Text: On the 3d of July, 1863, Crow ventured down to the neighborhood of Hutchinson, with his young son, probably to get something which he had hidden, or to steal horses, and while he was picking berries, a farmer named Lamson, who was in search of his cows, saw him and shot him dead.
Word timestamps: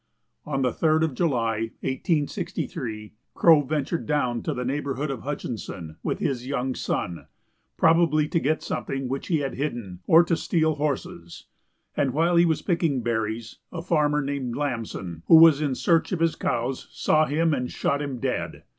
On 0.47 0.63
the 0.63 0.71
3d 0.71 1.03
of 1.03 1.13
July, 1.13 1.69
1863, 1.81 3.13
Crow 3.35 3.61
ventured 3.61 4.07
down 4.07 4.41
to 4.41 4.51
the 4.51 4.65
neighborhood 4.65 5.11
of 5.11 5.21
Hutchinson, 5.21 5.97
with 6.01 6.17
his 6.17 6.47
young 6.47 6.73
son, 6.73 7.27
probably 7.77 8.27
to 8.29 8.39
get 8.39 8.63
something 8.63 9.07
which 9.07 9.27
he 9.27 9.41
had 9.41 9.53
hidden, 9.53 9.99
or 10.07 10.23
to 10.23 10.35
steal 10.35 10.73
horses, 10.73 11.45
and 11.95 12.13
while 12.15 12.35
he 12.35 12.45
was 12.47 12.63
picking 12.63 13.03
berries, 13.03 13.59
a 13.71 13.83
farmer 13.83 14.23
named 14.23 14.55
Lamson, 14.55 15.21
who 15.27 15.35
was 15.35 15.61
in 15.61 15.75
search 15.75 16.11
of 16.11 16.19
his 16.19 16.35
cows, 16.35 16.87
saw 16.89 17.27
him 17.27 17.53
and 17.53 17.71
shot 17.71 18.01
him 18.01 18.17
dead. 18.17 18.63